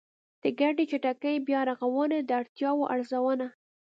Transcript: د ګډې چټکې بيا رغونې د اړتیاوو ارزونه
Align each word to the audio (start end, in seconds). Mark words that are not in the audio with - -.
د 0.41 0.43
ګډې 0.59 0.83
چټکې 0.91 1.33
بيا 1.47 1.59
رغونې 1.69 2.19
د 2.23 2.29
اړتیاوو 2.41 2.89
ارزونه 2.93 3.45